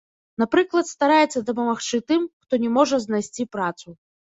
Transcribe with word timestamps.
Напрыклад, 0.43 0.89
стараецца 0.93 1.43
дапамагчы 1.51 2.01
тым, 2.13 2.27
хто 2.47 2.53
не 2.67 2.75
можа 2.81 3.03
знайсці 3.07 3.49
працу. 3.59 3.99